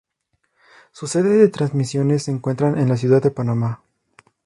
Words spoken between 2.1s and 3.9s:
se encuentran en la Ciudad de Panamá.